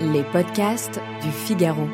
Les 0.00 0.22
podcasts 0.22 1.00
du 1.22 1.30
Figaro. 1.32 1.88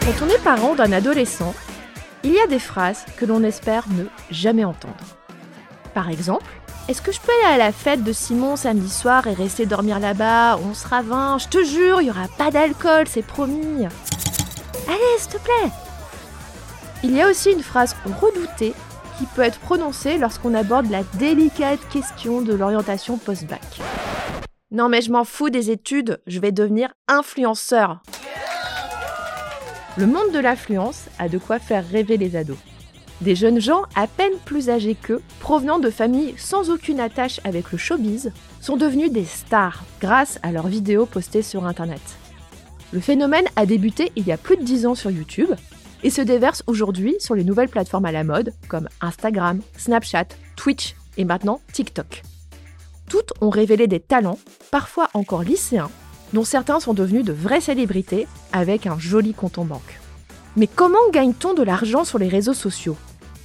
Quand 0.00 0.22
on 0.22 0.28
est 0.28 0.44
parent 0.44 0.76
d'un 0.76 0.92
adolescent, 0.92 1.52
il 2.22 2.34
y 2.34 2.38
a 2.38 2.46
des 2.46 2.60
phrases 2.60 3.04
que 3.16 3.24
l'on 3.24 3.42
espère 3.42 3.88
ne 3.88 4.04
jamais 4.30 4.64
entendre. 4.64 4.94
Par 5.96 6.10
exemple, 6.10 6.44
est-ce 6.90 7.00
que 7.00 7.10
je 7.10 7.18
peux 7.18 7.32
aller 7.40 7.54
à 7.54 7.56
la 7.56 7.72
fête 7.72 8.04
de 8.04 8.12
Simon 8.12 8.56
samedi 8.56 8.90
soir 8.90 9.26
et 9.28 9.32
rester 9.32 9.64
dormir 9.64 9.98
là-bas? 9.98 10.58
On 10.58 10.74
sera 10.74 11.00
20, 11.00 11.38
je 11.38 11.48
te 11.48 11.64
jure, 11.64 12.02
il 12.02 12.04
n'y 12.04 12.10
aura 12.10 12.28
pas 12.36 12.50
d'alcool, 12.50 13.06
c'est 13.08 13.24
promis. 13.24 13.86
Allez, 14.86 15.16
s'il 15.16 15.30
te 15.30 15.38
plaît 15.38 15.70
Il 17.02 17.16
y 17.16 17.22
a 17.22 17.30
aussi 17.30 17.50
une 17.50 17.62
phrase 17.62 17.96
redoutée 18.20 18.74
qui 19.16 19.24
peut 19.24 19.40
être 19.40 19.58
prononcée 19.58 20.18
lorsqu'on 20.18 20.52
aborde 20.52 20.90
la 20.90 21.02
délicate 21.14 21.80
question 21.88 22.42
de 22.42 22.52
l'orientation 22.52 23.16
post-bac. 23.16 23.80
Non 24.70 24.90
mais 24.90 25.00
je 25.00 25.10
m'en 25.10 25.24
fous 25.24 25.48
des 25.48 25.70
études, 25.70 26.20
je 26.26 26.40
vais 26.40 26.52
devenir 26.52 26.90
influenceur. 27.08 28.02
Le 29.96 30.04
monde 30.04 30.30
de 30.34 30.40
l'influence 30.40 31.06
a 31.18 31.30
de 31.30 31.38
quoi 31.38 31.58
faire 31.58 31.88
rêver 31.88 32.18
les 32.18 32.36
ados. 32.36 32.58
Des 33.22 33.34
jeunes 33.34 33.60
gens 33.60 33.82
à 33.94 34.06
peine 34.06 34.34
plus 34.44 34.68
âgés 34.68 34.94
qu'eux, 34.94 35.22
provenant 35.40 35.78
de 35.78 35.88
familles 35.88 36.34
sans 36.36 36.68
aucune 36.70 37.00
attache 37.00 37.40
avec 37.44 37.72
le 37.72 37.78
showbiz, 37.78 38.30
sont 38.60 38.76
devenus 38.76 39.10
des 39.10 39.24
stars 39.24 39.84
grâce 40.00 40.38
à 40.42 40.52
leurs 40.52 40.68
vidéos 40.68 41.06
postées 41.06 41.42
sur 41.42 41.64
Internet. 41.64 42.02
Le 42.92 43.00
phénomène 43.00 43.46
a 43.56 43.64
débuté 43.64 44.12
il 44.16 44.26
y 44.26 44.32
a 44.32 44.36
plus 44.36 44.56
de 44.56 44.62
10 44.62 44.86
ans 44.86 44.94
sur 44.94 45.10
YouTube 45.10 45.50
et 46.02 46.10
se 46.10 46.20
déverse 46.20 46.62
aujourd'hui 46.66 47.16
sur 47.18 47.34
les 47.34 47.42
nouvelles 47.42 47.70
plateformes 47.70 48.04
à 48.04 48.12
la 48.12 48.22
mode 48.22 48.52
comme 48.68 48.88
Instagram, 49.00 49.60
Snapchat, 49.78 50.28
Twitch 50.54 50.94
et 51.16 51.24
maintenant 51.24 51.60
TikTok. 51.72 52.22
Toutes 53.08 53.32
ont 53.40 53.50
révélé 53.50 53.86
des 53.86 54.00
talents, 54.00 54.38
parfois 54.70 55.08
encore 55.14 55.42
lycéens, 55.42 55.90
dont 56.34 56.44
certains 56.44 56.80
sont 56.80 56.92
devenus 56.92 57.24
de 57.24 57.32
vraies 57.32 57.60
célébrités 57.60 58.26
avec 58.52 58.86
un 58.86 58.98
joli 58.98 59.32
compte 59.32 59.58
en 59.58 59.64
banque. 59.64 60.00
Mais 60.56 60.66
comment 60.66 60.98
gagne-t-on 61.12 61.54
de 61.54 61.62
l'argent 61.62 62.04
sur 62.04 62.18
les 62.18 62.28
réseaux 62.28 62.54
sociaux? 62.54 62.96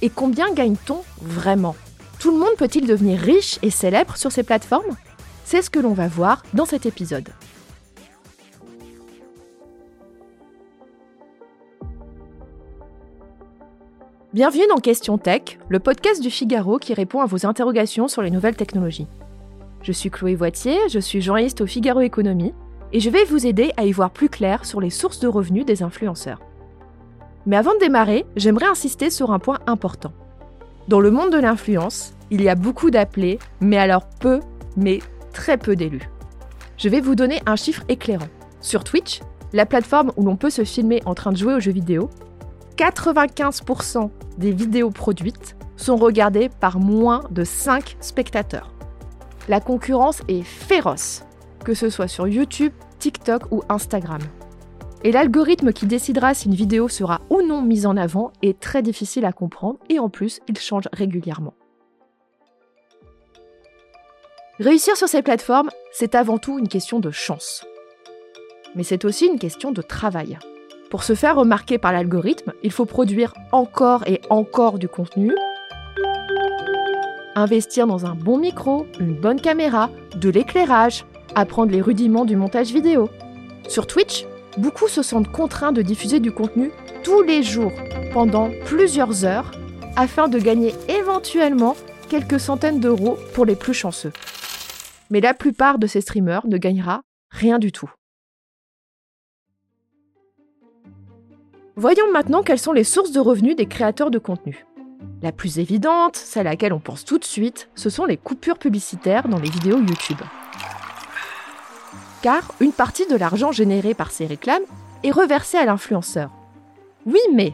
Et 0.04 0.10
combien 0.10 0.52
gagne-t-on 0.52 0.98
vraiment? 1.20 1.76
Tout 2.18 2.32
le 2.32 2.38
monde 2.38 2.56
peut-il 2.58 2.88
devenir 2.88 3.20
riche 3.20 3.60
et 3.62 3.70
célèbre 3.70 4.16
sur 4.16 4.32
ces 4.32 4.42
plateformes? 4.42 4.96
C'est 5.44 5.62
ce 5.62 5.70
que 5.70 5.78
l'on 5.78 5.92
va 5.92 6.08
voir 6.08 6.42
dans 6.54 6.64
cet 6.64 6.86
épisode. 6.86 7.28
Bienvenue 14.34 14.66
dans 14.68 14.78
Question 14.78 15.18
Tech, 15.18 15.58
le 15.68 15.78
podcast 15.78 16.20
du 16.20 16.30
Figaro 16.30 16.78
qui 16.78 16.94
répond 16.94 17.20
à 17.20 17.26
vos 17.26 17.46
interrogations 17.46 18.08
sur 18.08 18.22
les 18.22 18.30
nouvelles 18.30 18.56
technologies. 18.56 19.06
Je 19.82 19.92
suis 19.92 20.10
Chloé 20.10 20.34
Voitier, 20.34 20.78
je 20.90 20.98
suis 20.98 21.22
journaliste 21.22 21.60
au 21.60 21.66
Figaro 21.66 22.00
Économie 22.00 22.54
et 22.92 22.98
je 22.98 23.10
vais 23.10 23.24
vous 23.24 23.46
aider 23.46 23.72
à 23.76 23.84
y 23.84 23.92
voir 23.92 24.10
plus 24.10 24.28
clair 24.28 24.64
sur 24.64 24.80
les 24.80 24.90
sources 24.90 25.20
de 25.20 25.28
revenus 25.28 25.64
des 25.64 25.84
influenceurs. 25.84 26.40
Mais 27.46 27.56
avant 27.56 27.74
de 27.74 27.80
démarrer, 27.80 28.24
j'aimerais 28.36 28.66
insister 28.66 29.10
sur 29.10 29.32
un 29.32 29.38
point 29.38 29.58
important. 29.66 30.12
Dans 30.88 31.00
le 31.00 31.10
monde 31.10 31.32
de 31.32 31.38
l'influence, 31.38 32.14
il 32.30 32.42
y 32.42 32.48
a 32.48 32.54
beaucoup 32.54 32.90
d'appelés, 32.90 33.38
mais 33.60 33.78
alors 33.78 34.06
peu, 34.20 34.40
mais 34.76 35.00
très 35.32 35.58
peu 35.58 35.76
d'élus. 35.76 36.08
Je 36.76 36.88
vais 36.88 37.00
vous 37.00 37.14
donner 37.14 37.40
un 37.46 37.56
chiffre 37.56 37.82
éclairant. 37.88 38.28
Sur 38.60 38.84
Twitch, 38.84 39.20
la 39.52 39.66
plateforme 39.66 40.12
où 40.16 40.24
l'on 40.24 40.36
peut 40.36 40.50
se 40.50 40.64
filmer 40.64 41.02
en 41.04 41.14
train 41.14 41.32
de 41.32 41.36
jouer 41.36 41.54
aux 41.54 41.60
jeux 41.60 41.72
vidéo, 41.72 42.10
95% 42.76 44.10
des 44.38 44.50
vidéos 44.50 44.90
produites 44.90 45.56
sont 45.76 45.96
regardées 45.96 46.48
par 46.48 46.78
moins 46.78 47.22
de 47.30 47.44
5 47.44 47.96
spectateurs. 48.00 48.72
La 49.48 49.60
concurrence 49.60 50.22
est 50.28 50.42
féroce, 50.42 51.24
que 51.64 51.74
ce 51.74 51.90
soit 51.90 52.08
sur 52.08 52.28
YouTube, 52.28 52.72
TikTok 52.98 53.50
ou 53.50 53.62
Instagram. 53.68 54.20
Et 55.04 55.10
l'algorithme 55.10 55.72
qui 55.72 55.86
décidera 55.86 56.32
si 56.32 56.46
une 56.46 56.54
vidéo 56.54 56.88
sera 56.88 57.22
ou 57.28 57.42
non 57.42 57.60
mise 57.60 57.86
en 57.86 57.96
avant 57.96 58.32
est 58.40 58.60
très 58.60 58.82
difficile 58.82 59.24
à 59.24 59.32
comprendre 59.32 59.78
et 59.88 59.98
en 59.98 60.08
plus, 60.08 60.40
il 60.48 60.56
change 60.58 60.88
régulièrement. 60.92 61.54
Réussir 64.60 64.96
sur 64.96 65.08
ces 65.08 65.22
plateformes, 65.22 65.70
c'est 65.90 66.14
avant 66.14 66.38
tout 66.38 66.58
une 66.58 66.68
question 66.68 67.00
de 67.00 67.10
chance. 67.10 67.64
Mais 68.76 68.84
c'est 68.84 69.04
aussi 69.04 69.26
une 69.26 69.38
question 69.38 69.72
de 69.72 69.82
travail. 69.82 70.38
Pour 70.88 71.02
se 71.02 71.14
faire 71.14 71.36
remarquer 71.36 71.78
par 71.78 71.92
l'algorithme, 71.92 72.52
il 72.62 72.70
faut 72.70 72.84
produire 72.84 73.34
encore 73.50 74.06
et 74.06 74.20
encore 74.30 74.78
du 74.78 74.88
contenu, 74.88 75.34
investir 77.34 77.86
dans 77.86 78.06
un 78.06 78.14
bon 78.14 78.38
micro, 78.38 78.86
une 79.00 79.14
bonne 79.14 79.40
caméra, 79.40 79.90
de 80.14 80.28
l'éclairage, 80.28 81.04
apprendre 81.34 81.72
les 81.72 81.80
rudiments 81.80 82.24
du 82.24 82.36
montage 82.36 82.72
vidéo. 82.72 83.08
Sur 83.68 83.86
Twitch, 83.86 84.26
beaucoup 84.58 84.88
se 84.88 85.02
sentent 85.02 85.30
contraints 85.30 85.72
de 85.72 85.82
diffuser 85.82 86.20
du 86.20 86.32
contenu 86.32 86.70
tous 87.02 87.22
les 87.22 87.42
jours 87.42 87.72
pendant 88.12 88.50
plusieurs 88.64 89.24
heures 89.24 89.50
afin 89.96 90.28
de 90.28 90.38
gagner 90.38 90.74
éventuellement 90.88 91.76
quelques 92.08 92.40
centaines 92.40 92.80
d'euros 92.80 93.18
pour 93.34 93.44
les 93.44 93.56
plus 93.56 93.74
chanceux. 93.74 94.12
Mais 95.10 95.20
la 95.20 95.34
plupart 95.34 95.78
de 95.78 95.86
ces 95.86 96.00
streamers 96.00 96.46
ne 96.46 96.58
gagnera 96.58 97.02
rien 97.30 97.58
du 97.58 97.72
tout. 97.72 97.90
Voyons 101.74 102.10
maintenant 102.12 102.42
quelles 102.42 102.58
sont 102.58 102.72
les 102.72 102.84
sources 102.84 103.12
de 103.12 103.20
revenus 103.20 103.56
des 103.56 103.66
créateurs 103.66 104.10
de 104.10 104.18
contenu. 104.18 104.66
La 105.22 105.32
plus 105.32 105.58
évidente, 105.58 106.16
celle 106.16 106.46
à 106.46 106.50
laquelle 106.50 106.72
on 106.72 106.80
pense 106.80 107.04
tout 107.04 107.18
de 107.18 107.24
suite, 107.24 107.70
ce 107.74 107.90
sont 107.90 108.04
les 108.04 108.16
coupures 108.16 108.58
publicitaires 108.58 109.28
dans 109.28 109.38
les 109.38 109.50
vidéos 109.50 109.78
YouTube 109.78 110.20
car 112.22 112.52
une 112.60 112.72
partie 112.72 113.06
de 113.06 113.16
l'argent 113.16 113.52
généré 113.52 113.94
par 113.94 114.10
ces 114.10 114.26
réclames 114.26 114.62
est 115.02 115.10
reversée 115.10 115.58
à 115.58 115.64
l'influenceur. 115.64 116.30
Oui, 117.04 117.20
mais 117.34 117.52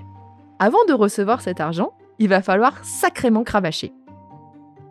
avant 0.59 0.85
de 0.87 0.93
recevoir 0.93 1.41
cet 1.41 1.61
argent, 1.61 1.93
il 2.19 2.29
va 2.29 2.43
falloir 2.43 2.85
sacrément 2.85 3.45
cravacher. 3.45 3.93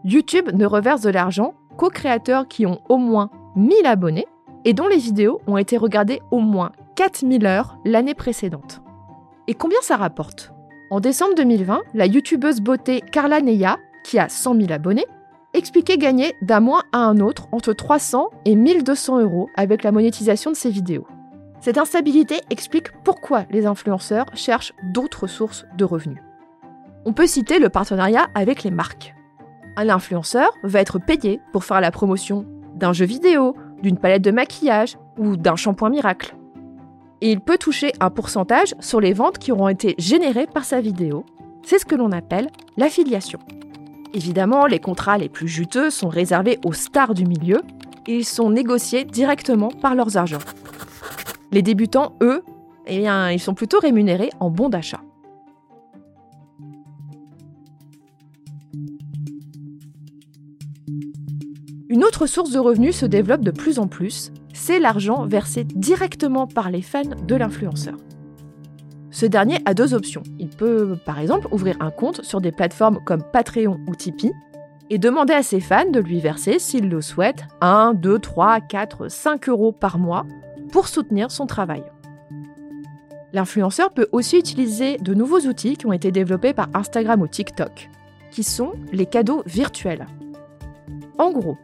YouTube 0.04 0.50
ne 0.54 0.66
reverse 0.66 1.02
de 1.02 1.10
l'argent 1.10 1.54
qu'aux 1.78 1.90
créateurs 1.90 2.48
qui 2.48 2.66
ont 2.66 2.82
au 2.90 2.98
moins 2.98 3.30
1000 3.56 3.86
abonnés 3.86 4.28
et 4.66 4.74
dont 4.74 4.88
les 4.88 4.98
vidéos 4.98 5.42
ont 5.48 5.58
été 5.58 5.78
regardées 5.78 6.22
au 6.32 6.40
moins 6.40 6.72
4000 6.96 7.46
heures 7.46 7.78
l'année 7.86 8.16
précédente. 8.16 8.82
Et 9.48 9.54
combien 9.54 9.80
ça 9.82 9.96
rapporte? 9.96 10.52
En 10.90 11.00
décembre 11.00 11.36
2020, 11.36 11.82
la 11.94 12.06
youtubeuse 12.06 12.62
beauté 12.62 13.02
Carla 13.12 13.42
Neya, 13.42 13.78
qui 14.04 14.18
a 14.18 14.30
100 14.30 14.56
000 14.56 14.72
abonnés, 14.72 15.06
expliquer 15.54 15.98
gagner 15.98 16.34
d'un 16.42 16.60
mois 16.60 16.84
à 16.92 17.00
un 17.00 17.20
autre 17.20 17.48
entre 17.52 17.74
300 17.74 18.30
et 18.46 18.56
1200 18.56 19.22
euros 19.22 19.50
avec 19.56 19.84
la 19.84 19.92
monétisation 19.92 20.52
de 20.52 20.56
ses 20.56 20.70
vidéos. 20.70 21.08
Cette 21.60 21.78
instabilité 21.78 22.42
explique 22.50 22.92
pourquoi 23.04 23.46
les 23.50 23.66
influenceurs 23.66 24.28
cherchent 24.36 24.74
d'autres 24.94 25.28
sources 25.28 25.66
de 25.78 25.86
revenus. 25.86 26.22
On 27.06 27.14
peut 27.14 27.28
citer 27.28 27.60
le 27.60 27.70
partenariat 27.70 28.28
avec 28.36 28.64
les 28.64 28.72
marques. 28.72 29.16
Un 29.76 29.90
influenceur 29.90 30.50
va 30.64 30.82
être 30.82 31.00
payé 31.00 31.40
pour 31.52 31.64
faire 31.64 31.82
la 31.82 31.92
promotion 31.92 32.46
d'un 32.76 32.94
jeu 32.94 33.06
vidéo, 33.06 33.56
d'une 33.82 33.98
palette 33.98 34.24
de 34.24 34.32
maquillage 34.32 34.98
ou 35.18 35.38
d'un 35.38 35.56
shampoing 35.56 35.90
miracle. 35.90 36.36
Et 37.22 37.32
il 37.32 37.40
peut 37.40 37.58
toucher 37.58 37.92
un 38.00 38.10
pourcentage 38.10 38.76
sur 38.80 39.02
les 39.02 39.14
ventes 39.14 39.40
qui 39.40 39.52
auront 39.52 39.70
été 39.70 39.96
générées 39.98 40.48
par 40.48 40.66
sa 40.66 40.82
vidéo. 40.82 41.26
C'est 41.64 41.80
ce 41.80 41.86
que 41.86 41.96
l'on 41.96 42.12
appelle 42.12 42.50
l'affiliation. 42.78 43.40
Évidemment, 44.18 44.66
les 44.66 44.80
contrats 44.80 45.20
les 45.20 45.30
plus 45.30 45.48
juteux 45.48 45.92
sont 45.92 46.10
réservés 46.10 46.58
aux 46.66 46.74
stars 46.74 47.14
du 47.14 47.28
milieu 47.28 47.62
et 48.08 48.18
ils 48.18 48.26
sont 48.26 48.50
négociés 48.50 49.04
directement 49.04 49.70
par 49.70 49.94
leurs 49.94 50.18
agents. 50.18 50.42
Les 51.52 51.62
débutants, 51.62 52.16
eux, 52.24 52.44
eh 52.88 52.98
bien, 52.98 53.30
ils 53.30 53.40
sont 53.40 53.54
plutôt 53.54 53.78
rémunérés 53.78 54.32
en 54.40 54.50
bons 54.50 54.70
d'achat. 54.70 55.02
Une 61.88 62.04
autre 62.04 62.26
source 62.26 62.50
de 62.50 62.58
revenus 62.58 62.96
se 62.96 63.06
développe 63.06 63.42
de 63.42 63.52
plus 63.52 63.78
en 63.78 63.88
plus, 63.88 64.32
c'est 64.52 64.80
l'argent 64.80 65.28
versé 65.28 65.64
directement 65.64 66.48
par 66.48 66.72
les 66.72 66.82
fans 66.82 67.04
de 67.04 67.36
l'influenceur. 67.36 67.98
Ce 69.10 69.26
dernier 69.26 69.60
a 69.66 69.74
deux 69.74 69.94
options. 69.94 70.24
Il 70.38 70.50
peut, 70.50 70.98
par 71.06 71.20
exemple, 71.20 71.48
ouvrir 71.52 71.78
un 71.80 71.92
compte 71.92 72.24
sur 72.24 72.42
des 72.42 72.52
plateformes 72.52 73.00
comme 73.06 73.24
Patreon 73.24 73.80
ou 73.88 73.96
Tipeee 73.96 74.34
et 74.90 74.98
demander 74.98 75.34
à 75.34 75.44
ses 75.44 75.60
fans 75.60 75.90
de 75.90 76.00
lui 76.00 76.20
verser, 76.20 76.60
s'il 76.60 76.90
le 76.90 77.02
souhaite, 77.02 77.46
1, 77.62 77.94
2, 77.94 78.20
3, 78.20 78.62
4, 78.62 79.10
5 79.10 79.50
euros 79.50 79.72
par 79.72 79.98
mois 79.98 80.26
pour 80.72 80.88
soutenir 80.88 81.32
son 81.32 81.46
travail. 81.46 81.84
L'influenceur 83.34 83.92
peut 83.92 84.08
aussi 84.12 84.38
utiliser 84.38 84.98
de 84.98 85.14
nouveaux 85.14 85.42
outils 85.42 85.76
qui 85.76 85.86
ont 85.86 85.94
été 85.94 86.12
développés 86.12 86.54
par 86.54 86.70
Instagram 86.74 87.22
ou 87.22 87.28
TikTok, 87.28 87.90
qui 88.32 88.44
sont 88.44 88.74
les 88.94 89.06
cadeaux 89.06 89.44
virtuels. 89.46 90.06
En 91.18 91.32
gros, 91.32 91.58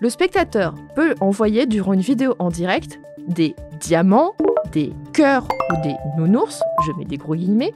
le 0.00 0.08
spectateur 0.10 0.74
peut 0.94 1.14
envoyer 1.20 1.66
durant 1.66 1.92
une 1.92 2.00
vidéo 2.00 2.34
en 2.38 2.48
direct 2.48 3.00
des 3.26 3.54
diamants, 3.80 4.34
des 4.72 4.92
cœurs 5.12 5.48
ou 5.70 5.82
des 5.82 5.96
nounours, 6.16 6.62
je 6.86 6.92
mets 6.92 7.04
des 7.04 7.16
gros 7.16 7.34
guillemets, 7.34 7.74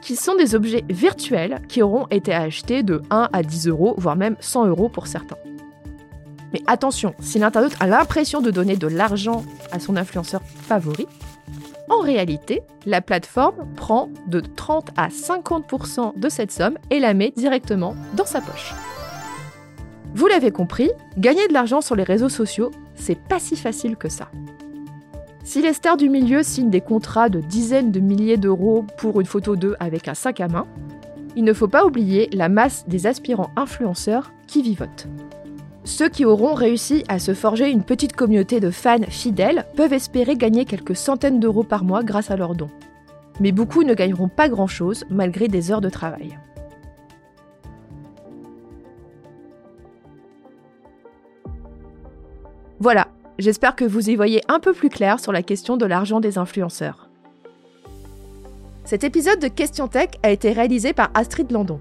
qui 0.00 0.16
sont 0.16 0.34
des 0.34 0.54
objets 0.54 0.84
virtuels 0.90 1.60
qui 1.68 1.82
auront 1.82 2.06
été 2.10 2.34
achetés 2.34 2.82
de 2.82 3.00
1 3.10 3.30
à 3.32 3.42
10 3.42 3.68
euros, 3.68 3.94
voire 3.96 4.16
même 4.16 4.36
100 4.40 4.66
euros 4.66 4.88
pour 4.88 5.06
certains. 5.06 5.38
Mais 6.52 6.62
attention, 6.66 7.14
si 7.20 7.38
l'internaute 7.38 7.74
a 7.80 7.86
l'impression 7.86 8.40
de 8.40 8.50
donner 8.50 8.76
de 8.76 8.86
l'argent 8.86 9.44
à 9.72 9.80
son 9.80 9.96
influenceur 9.96 10.42
favori, 10.42 11.06
en 11.88 12.00
réalité, 12.00 12.62
la 12.86 13.00
plateforme 13.00 13.66
prend 13.76 14.08
de 14.26 14.40
30 14.40 14.90
à 14.96 15.08
50% 15.08 16.18
de 16.18 16.28
cette 16.28 16.52
somme 16.52 16.78
et 16.90 17.00
la 17.00 17.14
met 17.14 17.32
directement 17.36 17.94
dans 18.14 18.24
sa 18.24 18.40
poche. 18.40 18.74
Vous 20.14 20.26
l'avez 20.26 20.50
compris, 20.50 20.90
gagner 21.18 21.48
de 21.48 21.52
l'argent 21.52 21.80
sur 21.80 21.96
les 21.96 22.04
réseaux 22.04 22.28
sociaux, 22.28 22.70
c'est 22.94 23.18
pas 23.18 23.40
si 23.40 23.56
facile 23.56 23.96
que 23.96 24.08
ça. 24.08 24.30
Si 25.44 25.60
les 25.60 25.74
stars 25.74 25.98
du 25.98 26.08
milieu 26.08 26.42
signent 26.42 26.70
des 26.70 26.80
contrats 26.80 27.28
de 27.28 27.38
dizaines 27.38 27.92
de 27.92 28.00
milliers 28.00 28.38
d'euros 28.38 28.86
pour 28.96 29.20
une 29.20 29.26
photo 29.26 29.56
d'eux 29.56 29.76
avec 29.78 30.08
un 30.08 30.14
sac 30.14 30.40
à 30.40 30.48
main, 30.48 30.66
il 31.36 31.44
ne 31.44 31.52
faut 31.52 31.68
pas 31.68 31.84
oublier 31.84 32.30
la 32.32 32.48
masse 32.48 32.86
des 32.88 33.06
aspirants 33.06 33.50
influenceurs 33.54 34.32
qui 34.46 34.62
vivotent. 34.62 35.06
Ceux 35.84 36.08
qui 36.08 36.24
auront 36.24 36.54
réussi 36.54 37.04
à 37.08 37.18
se 37.18 37.34
forger 37.34 37.70
une 37.70 37.82
petite 37.82 38.16
communauté 38.16 38.58
de 38.58 38.70
fans 38.70 39.02
fidèles 39.10 39.66
peuvent 39.76 39.92
espérer 39.92 40.34
gagner 40.34 40.64
quelques 40.64 40.96
centaines 40.96 41.40
d'euros 41.40 41.62
par 41.62 41.84
mois 41.84 42.02
grâce 42.02 42.30
à 42.30 42.38
leurs 42.38 42.54
dons. 42.54 42.70
Mais 43.38 43.52
beaucoup 43.52 43.82
ne 43.82 43.92
gagneront 43.92 44.28
pas 44.28 44.48
grand-chose 44.48 45.04
malgré 45.10 45.48
des 45.48 45.70
heures 45.70 45.82
de 45.82 45.90
travail. 45.90 46.38
Voilà, 52.80 53.08
j'espère 53.38 53.76
que 53.76 53.84
vous 53.84 54.10
y 54.10 54.16
voyez 54.16 54.42
un 54.48 54.60
peu 54.60 54.72
plus 54.72 54.88
clair 54.88 55.20
sur 55.20 55.32
la 55.32 55.42
question 55.42 55.76
de 55.76 55.86
l'argent 55.86 56.20
des 56.20 56.38
influenceurs. 56.38 57.08
Cet 58.84 59.02
épisode 59.02 59.40
de 59.40 59.48
Question 59.48 59.88
Tech 59.88 60.10
a 60.22 60.30
été 60.30 60.52
réalisé 60.52 60.92
par 60.92 61.10
Astrid 61.14 61.50
Landon. 61.50 61.80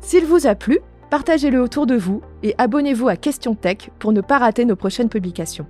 S'il 0.00 0.24
vous 0.24 0.46
a 0.46 0.54
plu, 0.54 0.78
partagez-le 1.10 1.60
autour 1.60 1.86
de 1.86 1.96
vous 1.96 2.22
et 2.42 2.54
abonnez-vous 2.58 3.08
à 3.08 3.16
Question 3.16 3.54
Tech 3.54 3.90
pour 3.98 4.12
ne 4.12 4.20
pas 4.20 4.38
rater 4.38 4.64
nos 4.64 4.76
prochaines 4.76 5.08
publications. 5.08 5.66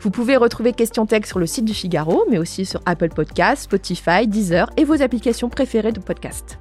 Vous 0.00 0.10
pouvez 0.10 0.36
retrouver 0.36 0.72
Question 0.72 1.04
Tech 1.04 1.26
sur 1.26 1.38
le 1.38 1.46
site 1.46 1.66
du 1.66 1.74
Figaro, 1.74 2.24
mais 2.30 2.38
aussi 2.38 2.64
sur 2.64 2.80
Apple 2.86 3.10
Podcasts, 3.10 3.64
Spotify, 3.64 4.26
Deezer 4.26 4.70
et 4.76 4.84
vos 4.84 5.02
applications 5.02 5.50
préférées 5.50 5.92
de 5.92 6.00
podcast. 6.00 6.58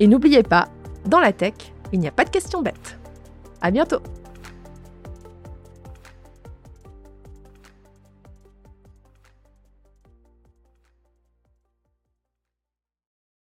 Et 0.00 0.06
n'oubliez 0.06 0.42
pas, 0.42 0.68
dans 1.06 1.20
la 1.20 1.32
tech, 1.32 1.54
il 1.92 2.00
n'y 2.00 2.08
a 2.08 2.12
pas 2.12 2.24
de 2.24 2.30
questions 2.30 2.62
bêtes. 2.62 2.98
À 3.60 3.70
bientôt! 3.70 4.00